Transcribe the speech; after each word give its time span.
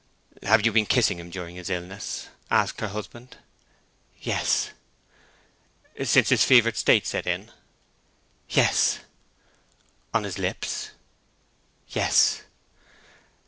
"Have 0.41 0.65
you 0.65 0.71
been 0.71 0.87
kissing 0.87 1.19
him 1.19 1.29
during 1.29 1.55
his 1.57 1.69
illness?" 1.69 2.29
asked 2.49 2.81
her 2.81 2.87
husband. 2.87 3.37
"Yes." 4.19 4.71
"Since 6.03 6.29
his 6.29 6.43
fevered 6.43 6.75
state 6.75 7.05
set 7.05 7.27
in?" 7.27 7.51
"Yes." 8.49 8.97
"On 10.11 10.23
his 10.23 10.39
lips?" 10.39 10.89
"Yes." 11.89 12.41